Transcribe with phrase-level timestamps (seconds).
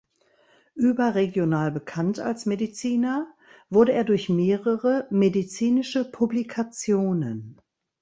[0.73, 3.31] Überregional bekannt als Mediziner
[3.69, 7.61] wurde er durch mehrere medizinische Publikationen.